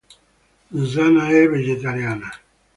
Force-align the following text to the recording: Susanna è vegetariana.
Susanna 0.71 1.29
è 1.29 1.47
vegetariana. 1.47 2.29